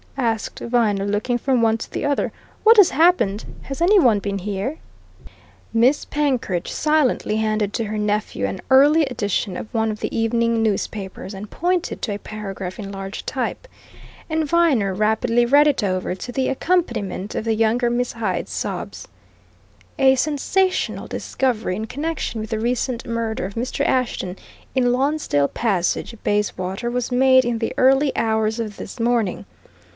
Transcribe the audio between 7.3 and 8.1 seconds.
handed to her